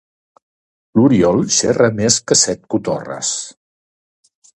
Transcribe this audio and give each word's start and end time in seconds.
L'Oriol 0.99 1.43
xerra 1.57 1.89
més 1.99 2.17
que 2.31 2.37
set 2.45 2.63
cotorres. 2.75 3.35